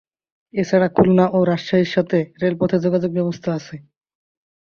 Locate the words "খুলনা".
0.95-1.25